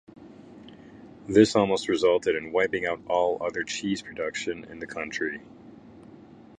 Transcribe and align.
This 1.27 1.55
almost 1.55 1.87
resulted 1.87 2.35
in 2.35 2.51
wiping 2.51 2.87
out 2.87 3.05
all 3.05 3.37
other 3.39 3.61
cheese 3.63 4.01
production 4.01 4.63
in 4.63 4.79
the 4.79 4.87
country. 4.87 5.43